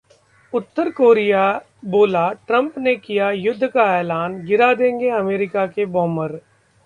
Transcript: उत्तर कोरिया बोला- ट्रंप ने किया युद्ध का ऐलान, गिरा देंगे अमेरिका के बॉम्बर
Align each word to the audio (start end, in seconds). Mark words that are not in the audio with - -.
उत्तर 0.53 0.89
कोरिया 0.91 1.41
बोला- 1.85 2.33
ट्रंप 2.47 2.77
ने 2.77 2.95
किया 2.95 3.29
युद्ध 3.31 3.67
का 3.67 3.83
ऐलान, 3.99 4.41
गिरा 4.45 4.73
देंगे 4.73 5.09
अमेरिका 5.09 5.65
के 5.67 5.85
बॉम्बर 5.85 6.39